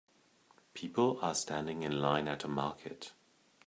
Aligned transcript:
People 0.73 1.19
are 1.21 1.35
standing 1.35 1.83
in 1.83 1.99
line 2.01 2.27
at 2.27 2.43
a 2.43 2.47
market. 2.47 3.13